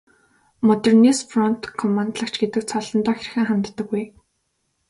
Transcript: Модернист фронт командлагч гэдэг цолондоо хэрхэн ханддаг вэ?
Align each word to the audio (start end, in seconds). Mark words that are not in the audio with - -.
Модернист 0.67 1.23
фронт 1.31 1.61
командлагч 1.81 2.35
гэдэг 2.41 2.63
цолондоо 2.71 3.15
хэрхэн 3.15 3.45
ханддаг 3.49 3.87
вэ? 3.93 4.01